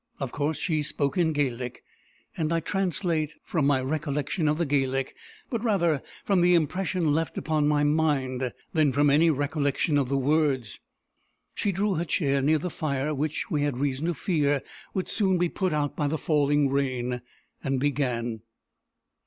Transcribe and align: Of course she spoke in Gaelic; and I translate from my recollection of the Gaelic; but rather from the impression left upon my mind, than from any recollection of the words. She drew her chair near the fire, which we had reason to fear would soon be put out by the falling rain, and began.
Of 0.19 0.31
course 0.31 0.57
she 0.57 0.81
spoke 0.81 1.15
in 1.15 1.31
Gaelic; 1.31 1.83
and 2.35 2.51
I 2.51 2.59
translate 2.59 3.35
from 3.43 3.67
my 3.67 3.79
recollection 3.81 4.47
of 4.47 4.57
the 4.57 4.65
Gaelic; 4.65 5.15
but 5.51 5.63
rather 5.63 6.01
from 6.25 6.41
the 6.41 6.55
impression 6.55 7.13
left 7.13 7.37
upon 7.37 7.67
my 7.67 7.83
mind, 7.83 8.51
than 8.73 8.91
from 8.93 9.11
any 9.11 9.29
recollection 9.29 9.99
of 9.99 10.09
the 10.09 10.17
words. 10.17 10.79
She 11.53 11.71
drew 11.71 11.93
her 11.97 12.05
chair 12.05 12.41
near 12.41 12.57
the 12.57 12.71
fire, 12.71 13.13
which 13.13 13.51
we 13.51 13.61
had 13.61 13.77
reason 13.77 14.07
to 14.07 14.15
fear 14.15 14.63
would 14.95 15.07
soon 15.07 15.37
be 15.37 15.49
put 15.49 15.71
out 15.71 15.95
by 15.95 16.07
the 16.07 16.17
falling 16.17 16.71
rain, 16.71 17.21
and 17.63 17.79
began. 17.79 18.41